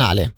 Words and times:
Ale 0.00 0.32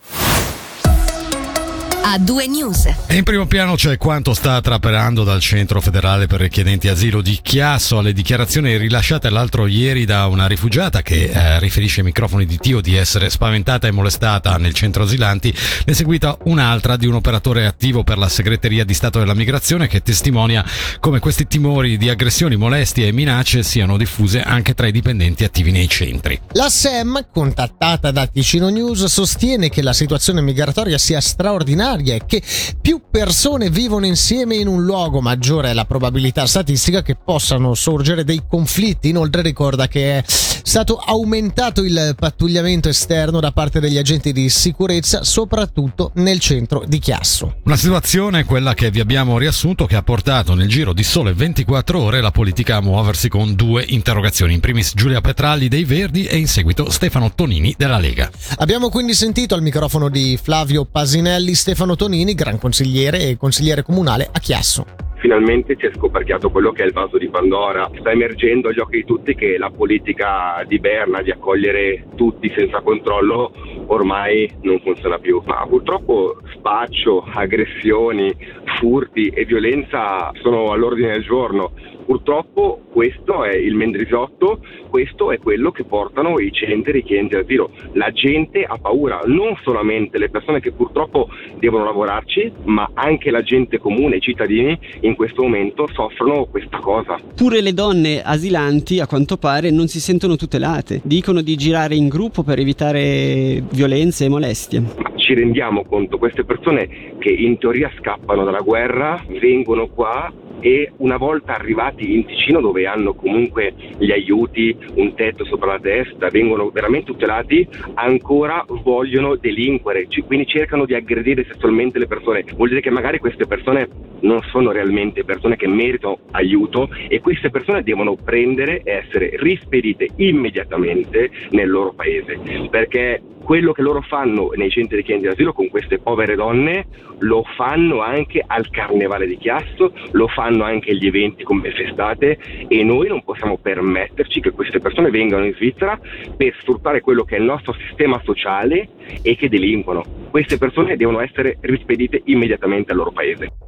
a 2.05 2.19
due 2.19 2.47
news. 2.47 2.93
E 3.07 3.17
in 3.17 3.23
primo 3.23 3.47
piano 3.47 3.75
c'è 3.75 3.97
quanto 3.97 4.35
sta 4.35 4.61
trapelando 4.61 5.23
dal 5.23 5.41
Centro 5.41 5.81
federale 5.81 6.27
per 6.27 6.41
richiedenti 6.41 6.89
asilo 6.89 7.23
di 7.23 7.39
Chiasso 7.41 7.99
alle 7.99 8.13
dichiarazioni 8.13 8.77
rilasciate 8.77 9.31
l'altro 9.31 9.67
ieri 9.67 10.05
da 10.05 10.27
una 10.27 10.47
rifugiata 10.47 11.03
che 11.03 11.31
eh, 11.31 11.61
riferisce 11.61 12.01
ai 12.01 12.07
microfoni 12.07 12.45
di 12.45 12.59
Tio 12.59 12.81
di 12.81 12.97
essere 12.97 13.31
spaventata 13.31 13.87
e 13.87 13.93
molestata 13.93 14.57
nel 14.57 14.75
centro 14.75 15.05
asilanti. 15.05 15.55
Ne 15.85 15.93
è 15.93 15.95
seguita 15.95 16.37
un'altra 16.45 16.97
di 16.97 17.07
un 17.07 17.15
operatore 17.15 17.67
attivo 17.67 18.03
per 18.03 18.19
la 18.19 18.29
segreteria 18.29 18.85
di 18.85 18.95
Stato 18.95 19.21
della 19.21 19.35
Migrazione 19.35 19.87
che 19.87 20.03
testimonia 20.03 20.65
come 20.99 21.21
questi 21.21 21.47
timori 21.47 21.97
di 21.99 22.09
aggressioni, 22.09 22.57
molestie 22.57 23.07
e 23.07 23.13
minacce 23.13 23.63
siano 23.63 23.97
diffuse 23.97 24.43
anche 24.43 24.75
tra 24.75 24.89
i 24.89 24.93
dipendenti 24.93 25.45
attivi 25.45 25.71
nei 25.71 25.89
centri. 25.89 26.41
La 26.53 26.69
SEM, 26.69 27.27
contattata 27.33 28.11
da 28.11 28.27
Ticino 28.27 28.71
News, 28.71 29.05
sostiene 29.05 29.69
che 29.69 29.83
la 29.83 29.93
situazione 29.93 30.41
migratoria 30.41 30.99
sia 30.99 31.21
straordinaria 31.21 31.92
straordinaria 31.93 32.15
e 32.15 32.23
che 32.27 32.43
più 32.81 33.03
persone 33.11 33.71
vivono 33.71 34.07
insieme 34.07 34.57
in 34.57 34.67
un 34.67 34.85
luogo, 34.85 35.21
maggiore 35.21 35.71
è 35.71 35.73
la 35.73 35.85
probabilità 35.85 36.47
statistica 36.47 37.03
che 37.03 37.17
possano 37.17 37.75
sorgere 37.75 38.25
dei 38.25 38.43
conflitti. 38.49 39.09
Inoltre 39.09 39.43
ricorda 39.43 39.89
che 39.89 40.19
è 40.19 40.25
stato 40.63 40.97
aumentato 40.97 41.83
il 41.83 42.15
pattugliamento 42.17 42.89
esterno 42.89 43.41
da 43.41 43.53
parte 43.53 43.81
degli 43.81 43.99
agenti 43.99 44.33
di 44.33 44.49
sicurezza, 44.49 45.25
soprattutto 45.25 46.13
nel 46.15 46.39
centro 46.39 46.85
di 46.87 46.99
Chiasso. 46.99 47.57
Una 47.65 47.77
situazione, 47.77 48.45
quella 48.45 48.75
che 48.75 48.91
vi 48.91 49.01
abbiamo 49.01 49.39
riassunto, 49.39 49.87
che 49.87 49.97
ha 49.97 50.03
portato 50.03 50.55
nel 50.55 50.69
giro 50.69 50.93
di 50.93 51.03
sole 51.03 51.33
24 51.33 52.01
ore 52.01 52.21
la 52.21 52.31
politica 52.31 52.77
a 52.77 52.81
muoversi 52.81 53.29
con 53.29 53.55
due 53.55 53.85
interrogazioni. 53.87 54.55
In 54.55 54.61
primis 54.61 54.93
Giulia 54.95 55.21
Petralli 55.21 55.69
dei 55.69 55.85
Verdi 55.85 56.27
e 56.27 56.37
in 56.37 56.49
seguito 56.49 56.91
Stefano 56.91 57.33
Tonini 57.35 57.75
della 57.77 57.99
Lega. 57.99 58.31
Abbiamo 58.57 58.89
quindi 58.89 59.15
sentito 59.15 59.55
al 59.55 59.63
microfono 59.63 60.09
di 60.09 60.39
Flavio 60.41 60.85
Pasinelli 60.85 61.55
Stefano 61.55 61.97
Tonini, 61.97 62.35
gran 62.35 62.59
consigliere 62.59 63.29
e 63.29 63.37
consigliere 63.37 63.83
comunale 63.83 64.29
a 64.31 64.39
Chiasso 64.39 65.11
finalmente 65.23 65.77
si 65.79 65.87
è 65.87 65.93
scoperchiato 65.95 66.51
quello 66.51 66.73
che 66.73 66.83
è 66.83 66.87
il 66.87 66.93
vaso 66.93 67.17
di 67.17 67.29
Pandora. 67.29 67.89
Sta 67.97 68.11
emergendo 68.11 68.69
agli 68.69 68.81
occhi 68.81 68.97
di 68.97 69.05
tutti 69.05 69.37
che 69.37 69.57
la 69.57 69.71
politica 69.71 70.65
di 70.67 70.81
Berna 70.81 71.23
di 71.23 71.31
accogliere 71.31 72.09
tutti 72.17 72.53
senza 72.55 72.81
controllo 72.81 73.53
ormai 73.87 74.51
non 74.63 74.81
funziona 74.81 75.19
più. 75.19 75.41
Ma 75.47 75.65
purtroppo 75.69 76.39
spaccio, 76.55 77.25
aggressioni, 77.33 78.35
furti 78.81 79.29
e 79.29 79.45
violenza 79.45 80.33
sono 80.43 80.73
all'ordine 80.73 81.13
del 81.13 81.23
giorno. 81.23 81.71
Purtroppo 82.05 82.81
questo 82.91 83.45
è 83.45 83.55
il 83.55 83.75
Mendrisotto, 83.75 84.61
questo 84.91 85.31
è 85.31 85.39
quello 85.39 85.71
che 85.71 85.85
portano 85.85 86.39
i 86.41 86.51
centri 86.53 86.93
richiedenti 86.93 87.37
asilo. 87.37 87.71
La 87.93 88.11
gente 88.11 88.65
ha 88.65 88.77
paura, 88.77 89.21
non 89.25 89.57
solamente 89.63 90.19
le 90.19 90.29
persone 90.29 90.61
che 90.61 90.73
purtroppo 90.73 91.29
devono 91.59 91.85
lavorarci, 91.85 92.53
ma 92.65 92.91
anche 92.95 93.31
la 93.31 93.43
gente 93.43 93.79
comune, 93.79 94.17
i 94.17 94.21
cittadini 94.21 94.79
in 95.01 95.12
questo 95.15 95.43
momento 95.43 95.89
soffrono 95.93 96.47
questa 96.47 96.79
cosa. 96.79 97.19
Pure 97.35 97.61
le 97.61 97.75
donne 97.75 98.23
asilanti 98.23 99.01
a 99.01 99.07
quanto 99.07 99.37
pare 99.37 99.71
non 99.71 99.89
si 99.89 100.01
sentono 100.01 100.37
tutelate, 100.37 101.01
dicono 101.05 101.41
di 101.41 101.57
girare 101.57 101.95
in 101.95 102.09
gruppo 102.09 102.43
per 102.43 102.59
evitare 102.59 103.63
violenze 103.71 104.25
e 104.25 104.29
molestie. 104.29 105.12
Ci 105.33 105.39
rendiamo 105.39 105.83
conto, 105.85 106.19
queste 106.19 106.45
persone 106.45 107.17
che 107.19 107.31
in 107.31 107.57
teoria 107.57 107.91
scappano 107.97 108.45
dalla 108.45 108.61
guerra 108.61 109.19
vengono 109.41 109.87
qua 109.87 110.31
e 110.61 110.93
una 110.99 111.17
volta 111.17 111.55
arrivati 111.55 112.15
in 112.15 112.27
Ticino 112.27 112.61
dove 112.61 112.87
hanno 112.87 113.15
comunque 113.15 113.73
gli 113.97 114.11
aiuti, 114.11 114.77
un 114.97 115.15
tetto 115.15 115.47
sopra 115.47 115.73
la 115.73 115.81
testa, 115.81 116.29
vengono 116.29 116.69
veramente 116.69 117.07
tutelati, 117.07 117.67
ancora 117.95 118.63
vogliono 118.83 119.37
delinquere, 119.37 120.07
quindi 120.27 120.47
cercano 120.47 120.85
di 120.85 120.95
aggredire 120.95 121.47
sessualmente 121.51 121.99
le 121.99 122.07
persone. 122.07 122.45
Vuol 122.55 122.69
dire 122.69 122.83
che 122.83 122.91
magari 122.91 123.19
queste 123.19 123.47
persone 123.47 123.89
non 124.21 124.41
sono 124.51 124.71
realmente 124.71 125.25
persone 125.25 125.57
che 125.57 125.67
meritano 125.67 126.19
aiuto 126.33 126.91
e 127.09 127.21
queste 127.21 127.49
persone 127.49 127.83
devono 127.83 128.17
prendere 128.17 128.83
e 128.85 128.93
essere 128.93 129.31
rispedite 129.37 130.09
immediatamente 130.17 131.31
nel 131.53 131.71
loro 131.71 131.93
paese 131.93 132.39
perché 132.71 133.21
quello 133.43 133.73
che 133.73 133.83
loro 133.83 134.01
fanno 134.03 134.51
nei 134.55 134.71
centri 134.71 135.03
di 135.03 135.19
d'asilo 135.21 135.53
con 135.53 135.69
queste 135.69 135.99
povere 135.99 136.35
donne 136.35 136.87
lo 137.23 137.45
fanno 137.57 138.01
anche 138.01 138.43
al 138.45 138.69
carnevale 138.71 139.27
di 139.27 139.37
Chiasso, 139.37 139.93
lo 140.13 140.27
fanno 140.29 140.65
anche 140.65 140.91
agli 140.91 141.07
eventi 141.07 141.45
come 141.45 141.71
festate 141.71 142.39
e 142.67 142.83
noi 142.83 143.09
non 143.09 143.23
possiamo 143.23 143.59
permetterci 143.59 144.41
che 144.41 144.51
queste 144.51 144.81
persone 144.81 145.11
vengano 145.11 145.45
in 145.45 145.55
Svizzera 145.55 145.99
per 146.37 146.55
sfruttare 146.61 147.01
quello 147.01 147.25
che 147.25 147.37
è 147.37 147.39
il 147.39 147.45
nostro 147.45 147.75
sistema 147.75 148.21
sociale 148.25 148.89
e 149.23 149.37
che 149.37 149.49
delinquono. 149.49 150.05
Queste 150.31 150.59
persone 150.59 150.97
devono 150.97 151.21
essere 151.21 151.59
rispedite 151.61 152.23
immediatamente 152.25 152.91
al 152.91 152.99
loro 152.99 153.13
paese. 153.13 153.62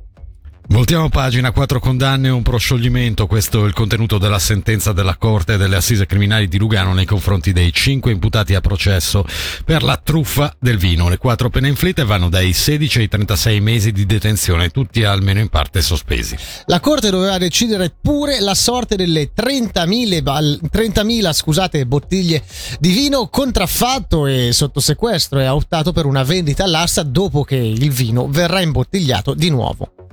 Voltiamo 0.74 1.08
pagina, 1.08 1.52
quattro 1.52 1.78
condanne 1.78 2.26
e 2.26 2.30
un 2.32 2.42
proscioglimento, 2.42 3.28
questo 3.28 3.62
è 3.62 3.66
il 3.68 3.72
contenuto 3.72 4.18
della 4.18 4.40
sentenza 4.40 4.92
della 4.92 5.14
Corte 5.14 5.56
delle 5.56 5.76
Assise 5.76 6.04
Criminali 6.04 6.48
di 6.48 6.58
Lugano 6.58 6.92
nei 6.92 7.04
confronti 7.04 7.52
dei 7.52 7.72
cinque 7.72 8.10
imputati 8.10 8.56
a 8.56 8.60
processo 8.60 9.24
per 9.64 9.84
la 9.84 9.96
truffa 10.02 10.52
del 10.58 10.76
vino. 10.76 11.08
Le 11.08 11.16
quattro 11.16 11.48
pene 11.48 11.68
inflitte 11.68 12.02
vanno 12.02 12.28
dai 12.28 12.52
16 12.52 12.98
ai 12.98 13.08
36 13.08 13.60
mesi 13.60 13.92
di 13.92 14.04
detenzione, 14.04 14.70
tutti 14.70 15.04
almeno 15.04 15.38
in 15.38 15.48
parte 15.48 15.80
sospesi. 15.80 16.36
La 16.66 16.80
Corte 16.80 17.08
doveva 17.08 17.38
decidere 17.38 17.94
pure 18.02 18.40
la 18.40 18.56
sorte 18.56 18.96
delle 18.96 19.30
30.000, 19.32 20.58
30.000 20.72 21.32
scusate, 21.32 21.86
bottiglie 21.86 22.42
di 22.80 22.90
vino 22.90 23.28
contraffatto 23.28 24.26
e 24.26 24.50
sotto 24.50 24.80
sequestro 24.80 25.38
e 25.38 25.44
ha 25.44 25.54
optato 25.54 25.92
per 25.92 26.04
una 26.04 26.24
vendita 26.24 26.64
all'asta 26.64 27.04
dopo 27.04 27.44
che 27.44 27.54
il 27.54 27.92
vino 27.92 28.26
verrà 28.28 28.60
imbottigliato 28.60 29.34
di 29.34 29.50
nuovo. 29.50 30.03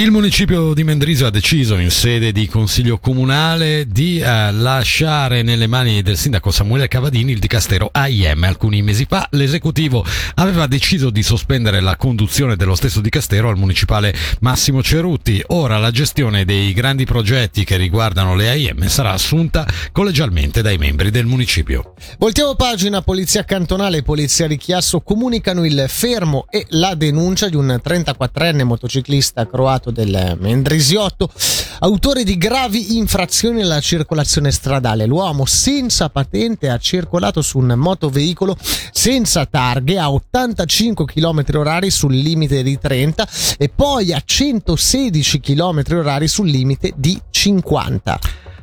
Il 0.00 0.10
municipio 0.10 0.72
di 0.72 0.82
Mendrisio 0.82 1.26
ha 1.26 1.30
deciso 1.30 1.76
in 1.76 1.90
sede 1.90 2.32
di 2.32 2.48
consiglio 2.48 2.96
comunale 2.96 3.84
di 3.86 4.18
eh, 4.18 4.50
lasciare 4.50 5.42
nelle 5.42 5.66
mani 5.66 6.00
del 6.00 6.16
sindaco 6.16 6.50
Samuele 6.50 6.88
Cavadini 6.88 7.32
il 7.32 7.38
dicastero 7.38 7.90
AIM. 7.92 8.44
Alcuni 8.44 8.80
mesi 8.80 9.04
fa 9.06 9.28
l'esecutivo 9.32 10.02
aveva 10.36 10.66
deciso 10.66 11.10
di 11.10 11.22
sospendere 11.22 11.80
la 11.80 11.96
conduzione 11.96 12.56
dello 12.56 12.76
stesso 12.76 13.02
dicastero 13.02 13.50
al 13.50 13.58
municipale 13.58 14.14
Massimo 14.40 14.82
Cerutti. 14.82 15.44
Ora 15.48 15.76
la 15.76 15.90
gestione 15.90 16.46
dei 16.46 16.72
grandi 16.72 17.04
progetti 17.04 17.64
che 17.64 17.76
riguardano 17.76 18.34
le 18.34 18.48
AIM 18.48 18.86
sarà 18.86 19.12
assunta 19.12 19.68
collegialmente 19.92 20.62
dai 20.62 20.78
membri 20.78 21.10
del 21.10 21.26
municipio. 21.26 21.92
Voltiamo 22.16 22.54
pagina, 22.54 23.02
Polizia 23.02 23.44
Cantonale 23.44 23.98
e 23.98 24.02
Polizia 24.02 24.46
di 24.46 24.56
Chiasso 24.56 25.02
comunicano 25.02 25.66
il 25.66 25.84
fermo 25.88 26.46
e 26.48 26.64
la 26.70 26.94
denuncia 26.94 27.50
di 27.50 27.56
un 27.56 27.78
34enne 27.84 28.62
motociclista 28.62 29.46
croato 29.46 29.88
reato 29.90 29.92
del 29.92 30.36
Mendrisiotto, 30.40 31.30
autore 31.80 32.24
di 32.24 32.38
gravi 32.38 32.96
infrazioni 32.96 33.62
alla 33.62 33.80
circolazione 33.80 34.50
stradale. 34.50 35.06
L'uomo 35.06 35.44
senza 35.44 36.08
patente 36.08 36.70
ha 36.70 36.78
circolato 36.78 37.42
su 37.42 37.58
un 37.58 37.74
motoveicolo 37.76 38.56
senza 38.92 39.44
targhe 39.46 39.98
a 39.98 40.10
85 40.10 41.04
km 41.04 41.44
orari 41.54 41.90
sul 41.90 42.14
limite 42.14 42.62
di 42.62 42.78
30 42.78 43.28
e 43.58 43.68
poi 43.68 44.12
a 44.12 44.22
116 44.24 45.40
km 45.40 45.82
orari 45.92 46.28
sul 46.28 46.48
limite 46.48 46.92
di 46.96 47.20
50. 47.30 48.18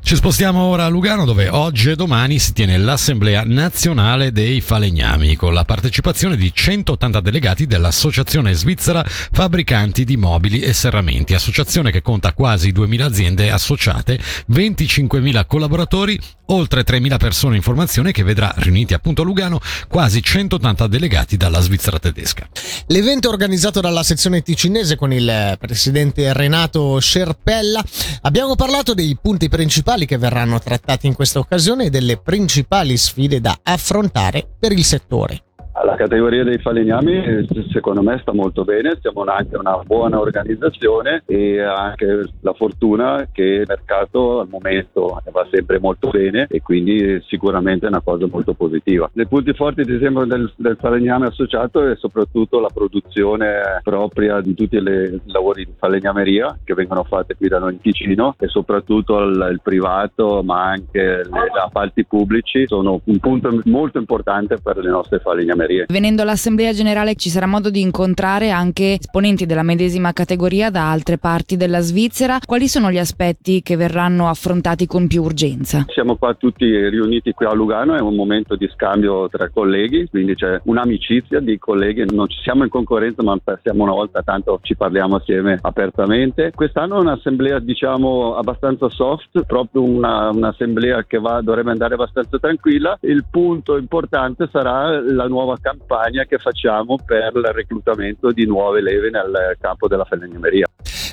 Ci 0.08 0.16
spostiamo 0.16 0.62
ora 0.62 0.86
a 0.86 0.88
Lugano 0.88 1.26
dove 1.26 1.50
oggi 1.50 1.90
e 1.90 1.98
domani 1.98 2.40
si 2.40 2.54
tiene 2.54 2.78
l'Assemblea 2.78 3.44
nazionale 3.46 4.32
dei 4.32 4.62
falegnami 4.62 5.36
con 5.36 5.54
la 5.54 5.66
partecipazione 5.66 6.38
di 6.38 6.50
180 6.54 7.20
delegati 7.20 7.66
dell'Associazione 7.66 8.54
Svizzera 8.54 9.04
Fabbricanti 9.06 10.06
di 10.06 10.16
Mobili 10.16 10.62
e 10.62 10.72
Serramenti, 10.72 11.34
associazione 11.34 11.92
che 11.92 12.02
conta 12.02 12.32
quasi 12.32 12.72
2.000 12.72 13.02
aziende 13.02 13.52
associate, 13.52 14.18
25.000 14.50 15.46
collaboratori, 15.46 16.18
oltre 16.46 16.86
3.000 16.86 17.18
persone 17.18 17.58
in 17.58 17.62
formazione 17.62 18.14
che 18.14 18.24
vedrà 18.24 18.54
riuniti 18.60 18.94
appunto 18.94 19.24
a 19.24 19.26
Lugano 19.26 19.60
quasi 19.90 20.24
180 20.24 20.88
delegati 20.88 21.36
dalla 21.36 21.60
Svizzera 21.60 22.00
tedesca. 22.00 22.48
L'evento 22.88 23.28
organizzato 23.28 23.82
dalla 23.82 24.04
sezione 24.04 24.42
ticinese 24.42 24.96
con 24.96 25.12
il 25.12 25.58
presidente 25.60 26.32
Renato 26.32 26.98
Scerpella 26.98 27.84
abbiamo 28.22 28.56
parlato 28.56 28.94
dei 28.94 29.18
punti 29.22 29.50
principali 29.50 29.96
principali 29.98 30.06
che 30.06 30.18
verranno 30.18 30.60
trattati 30.60 31.08
in 31.08 31.14
questa 31.14 31.40
occasione 31.40 31.86
e 31.86 31.90
delle 31.90 32.18
principali 32.18 32.96
sfide 32.98 33.42
da 33.42 33.58
affrontare 33.64 34.48
per 34.60 34.72
il 34.72 34.84
settore. 34.84 35.47
La 35.84 35.96
categoria 35.96 36.44
dei 36.44 36.58
falegnami 36.58 37.46
secondo 37.72 38.02
me 38.02 38.18
sta 38.22 38.34
molto 38.34 38.64
bene, 38.64 38.98
siamo 39.00 39.24
anche 39.24 39.58
una 39.58 39.80
buona 39.86 40.20
organizzazione 40.20 41.22
e 41.28 41.62
anche 41.62 42.30
la 42.40 42.54
fortuna 42.54 43.28
che 43.32 43.44
il 43.44 43.66
mercato 43.68 44.40
al 44.40 44.48
momento 44.50 45.22
va 45.32 45.48
sempre 45.52 45.80
molto 45.80 46.10
bene 46.10 46.48
e 46.50 46.62
quindi 46.62 47.22
sicuramente 47.28 47.86
è 47.86 47.90
una 47.90 48.02
cosa 48.02 48.26
molto 48.26 48.54
positiva. 48.54 49.10
I 49.14 49.28
punti 49.28 49.54
forti 49.54 49.82
ad 49.82 49.90
esempio 49.90 50.26
del, 50.26 50.52
del 50.56 50.78
falegname 50.80 51.28
associato 51.28 51.88
è 51.88 51.96
soprattutto 51.96 52.60
la 52.60 52.70
produzione 52.74 53.80
propria 53.84 54.42
di 54.42 54.56
tutti 54.56 54.78
i 54.78 55.22
lavori 55.26 55.66
di 55.66 55.74
falegnameria 55.78 56.58
che 56.64 56.74
vengono 56.74 57.04
fatti 57.04 57.36
qui 57.36 57.50
da 57.50 57.60
noi 57.60 57.74
in 57.74 57.82
Ticino 57.82 58.36
e 58.40 58.48
soprattutto 58.48 59.20
il, 59.20 59.50
il 59.52 59.62
privato 59.62 60.42
ma 60.44 60.70
anche 60.70 61.22
gli 61.24 61.58
appalti 61.64 62.04
pubblici 62.04 62.66
sono 62.66 63.00
un 63.04 63.20
punto 63.20 63.62
molto 63.66 64.00
importante 64.00 64.58
per 64.58 64.78
le 64.78 64.90
nostre 64.90 65.20
falegnamerie 65.20 65.67
falegnamerie. 65.68 65.86
Venendo 65.88 66.22
all'Assemblea 66.22 66.72
Generale 66.74 67.16
ci 67.16 67.30
sarà 67.30 67.46
modo 67.46 67.70
di 67.70 67.82
incontrare 67.82 68.50
anche 68.50 68.98
esponenti 69.00 69.46
della 69.46 69.64
medesima 69.64 70.14
categoria 70.14 70.70
da 70.70 70.90
altre 70.90 71.18
parti 71.18 71.58
della 71.58 71.82
Svizzera. 71.82 72.40
Quali 72.44 72.68
sono 72.68 72.92
gli 72.92 72.98
aspetti 72.98 73.62
che 73.62 73.76
verranno 73.76 74.28
affrontati 74.30 74.86
con 74.86 75.08
più 75.08 75.24
urgenza? 75.24 75.86
Siamo 75.90 76.16
qua 76.16 76.34
tutti 76.34 76.66
riuniti 76.90 77.32
qui 77.34 77.46
a 77.46 77.54
Lugano, 77.54 77.96
è 77.96 78.02
un 78.02 78.16
momento 78.16 78.56
di 78.56 78.70
scambio 78.74 79.28
tra 79.30 79.50
colleghi, 79.50 80.08
quindi 80.10 80.36
c'è 80.36 80.60
un'amicizia 80.64 81.40
di 81.40 81.58
colleghi, 81.60 82.06
non 82.14 82.28
ci 82.28 82.40
siamo 82.42 82.64
in 82.64 82.70
concorrenza 82.70 83.24
ma 83.24 83.38
passiamo 83.44 83.84
una 83.84 83.94
volta 83.94 84.22
tanto 84.22 84.60
ci 84.64 84.76
parliamo 84.76 85.18
assieme 85.18 85.58
apertamente. 85.62 86.52
Quest'anno 86.56 86.98
è 86.98 87.02
un'assemblea 87.02 87.60
diciamo 87.60 88.36
abbastanza 88.36 88.90
soft, 88.90 89.44
proprio 89.46 89.84
una, 89.84 90.30
un'assemblea 90.30 91.06
che 91.06 91.20
va, 91.20 91.42
dovrebbe 91.42 91.72
andare 91.72 91.96
abbastanza 91.96 92.38
tranquilla. 92.38 92.98
Il 93.02 93.26
punto 93.30 93.78
importante 93.78 94.48
sarà 94.52 95.02
la 95.02 95.28
nuova 95.28 95.57
campagna 95.60 96.26
che 96.26 96.38
facciamo 96.38 96.98
per 97.04 97.32
il 97.36 97.52
reclutamento 97.54 98.32
di 98.32 98.46
nuove 98.46 98.82
leve 98.82 99.10
nel 99.10 99.58
campo 99.60 99.88
della 99.88 100.06
falegnameria. 100.06 100.66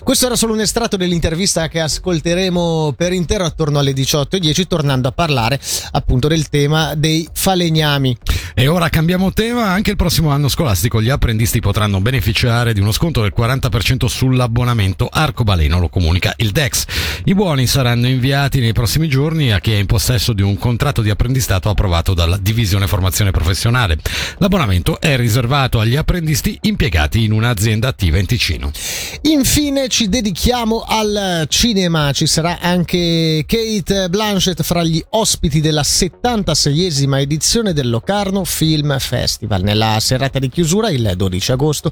Questo 0.03 0.27
era 0.27 0.37
solo 0.37 0.53
un 0.53 0.61
estratto 0.61 0.99
dell'intervista 0.99 1.67
che 1.69 1.81
ascolteremo 1.81 2.93
per 2.95 3.13
intero 3.13 3.45
attorno 3.45 3.79
alle 3.79 3.93
18.10, 3.93 4.67
tornando 4.67 5.09
a 5.09 5.13
parlare 5.13 5.59
appunto 5.93 6.29
del 6.29 6.49
tema 6.51 6.95
dei 6.95 7.27
falegnami. 7.33 8.15
E 8.57 8.69
ora 8.69 8.89
cambiamo 8.89 9.33
tema, 9.33 9.71
anche 9.71 9.91
il 9.91 9.97
prossimo 9.97 10.31
anno 10.31 10.47
scolastico 10.47 11.03
gli 11.03 11.09
apprendisti 11.11 11.59
potranno 11.59 12.01
beneficiare 12.01 12.73
di 12.73 12.79
uno 12.79 12.93
sconto 12.93 13.21
del 13.21 13.33
40% 13.37 14.07
sull'abbonamento 14.07 15.09
arcobaleno, 15.11 15.81
lo 15.81 15.89
comunica 15.89 16.33
il 16.37 16.53
DEX. 16.53 16.85
I 17.25 17.35
buoni 17.35 17.67
saranno 17.67 18.07
inviati 18.07 18.61
nei 18.61 18.73
prossimi 18.73 19.09
giorni 19.09 19.51
a 19.51 19.59
chi 19.59 19.73
è 19.73 19.77
in 19.77 19.87
possesso 19.87 20.33
di 20.33 20.43
un 20.43 20.57
contratto 20.57 21.03
di 21.03 21.11
apprendistato 21.11 21.69
approvato 21.69 22.15
dalla 22.15 22.37
Divisione 22.37 22.87
Formazione 22.87 23.33
Professionale. 23.33 23.99
L'abbonamento 24.39 25.01
è 25.01 25.17
riservato 25.17 25.81
agli 25.81 25.97
apprendisti 25.97 26.57
impiegati 26.63 27.25
in 27.25 27.33
un'azienda 27.33 27.89
attiva 27.89 28.19
in 28.19 28.27
Ticino. 28.27 28.71
Infine 29.23 29.89
ci 29.89 30.09
dedichiamo 30.09 30.85
al 30.87 31.47
cinema, 31.49 32.13
ci 32.13 32.29
sarà 32.29 32.61
anche 32.61 33.45
Kate 33.49 34.09
Blanchett 34.09 34.63
fra 34.63 34.85
gli 34.85 35.03
ospiti 35.11 35.61
della 35.61 35.83
76esima 35.83 37.19
edizione 37.19 37.73
del 37.73 37.91
Locarno 37.91 38.43
Film 38.45 38.99
Festival. 38.99 39.63
Nella 39.63 39.99
serata 40.01 40.39
di 40.39 40.49
chiusura, 40.49 40.91
il 40.91 41.15
12 41.17 41.53
agosto, 41.53 41.91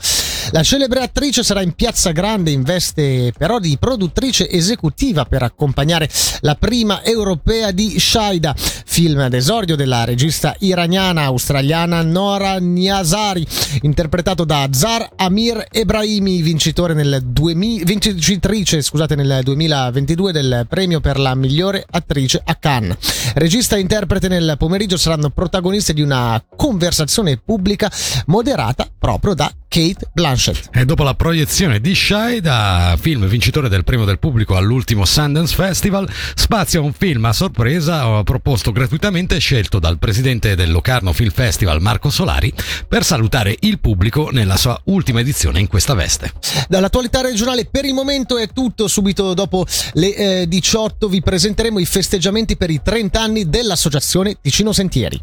la 0.51 0.63
celebre 0.63 1.01
attrice 1.01 1.43
sarà 1.43 1.63
in 1.63 1.73
Piazza 1.73 2.13
Grande 2.13 2.51
in 2.51 2.63
veste 2.63 3.33
però 3.37 3.59
di 3.59 3.77
produttrice 3.79 4.49
esecutiva 4.49 5.25
per 5.25 5.43
accompagnare 5.43 6.09
la 6.41 6.55
prima 6.55 7.03
europea 7.05 7.71
di 7.71 7.99
Shaida, 7.99 8.55
film 8.57 9.29
d'esordio 9.29 9.77
della 9.77 10.05
regista 10.05 10.55
iraniana 10.61 11.25
australiana 11.25 12.03
Nora 12.03 12.59
Niazari, 12.59 13.47
interpretato 13.83 14.45
da 14.45 14.69
Zar 14.73 15.09
Amir 15.17 15.67
Ebrahimi, 15.71 16.43
vincitore 16.43 16.95
nel 16.95 17.21
2000, 17.25 17.85
vincitrice 17.85 18.83
scusate, 18.83 19.15
nel 19.15 19.41
2022 19.43 20.33
del 20.33 20.67
premio 20.69 21.01
per 21.01 21.19
la 21.19 21.35
migliore 21.35 21.85
attrice 21.91 22.41
a 22.45 22.55
Cannes. 22.55 23.33
Regista 23.35 23.77
e 23.77 23.81
interprete 23.81 24.29
nel 24.29 24.57
pomeriggio 24.59 24.97
saranno 24.97 25.31
protagoniste 25.31 25.93
di 25.93 26.03
una 26.43 26.57
conversazione 26.57 27.37
pubblica 27.37 27.91
moderata 28.27 28.89
proprio 28.99 29.35
da 29.35 29.53
Kate 29.69 30.11
Blanchett. 30.13 30.69
E 30.73 30.85
dopo 30.85 31.03
la 31.03 31.15
proiezione 31.15 31.81
di 31.81 31.95
Shaida, 31.95 32.97
film 33.01 33.27
vincitore 33.27 33.69
del 33.69 33.85
premio 33.85 34.05
del 34.05 34.19
pubblico 34.19 34.57
all'ultimo 34.57 35.05
Sundance 35.05 35.55
Festival, 35.55 36.09
spazia 36.35 36.81
un 36.81 36.93
film 36.93 37.25
a 37.25 37.33
sorpresa 37.33 38.23
proposto 38.23 38.71
gratuitamente 38.71 39.37
e 39.37 39.39
scelto 39.39 39.79
dal 39.79 39.99
presidente 39.99 40.55
del 40.55 40.71
Locarno 40.71 41.13
Film 41.13 41.31
Festival 41.31 41.81
Marco 41.81 42.11
Solari 42.11 42.53
per 42.87 43.03
salutare 43.03 43.57
il 43.61 43.81
pubblico 43.81 44.29
nella 44.31 44.57
sua 44.57 44.79
ultima 44.85 45.21
edizione 45.21 45.59
in 45.59 45.69
questa 45.69 45.95
veste. 45.95 46.33
Dall'attualità 46.69 47.23
regionale 47.23 47.65
per 47.65 47.85
il 47.85 47.95
momento 47.95 48.37
è 48.37 48.49
tutto, 48.53 48.89
subito 48.89 49.35
dopo 49.35 49.67
le 49.95 50.15
eh, 50.43 50.49
18 50.49 51.09
vi 51.09 51.23
presenteremo 51.23 51.79
i 51.79 51.87
festeggiamenti 51.87 52.57
per 52.57 52.71
i 52.71 52.81
30 52.83 53.21
anni 53.21 53.49
dell'associazione 53.49 54.37
Ticino 54.41 54.73
Sentieri. 54.73 55.21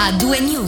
A 0.00 0.12
due 0.12 0.40
news. 0.40 0.58